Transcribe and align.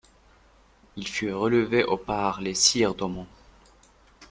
Il 0.97 1.07
fut 1.07 1.31
relevé 1.31 1.83
au 1.83 1.95
par 1.95 2.41
les 2.41 2.55
sires 2.55 2.95
d'Aumont. 2.95 3.27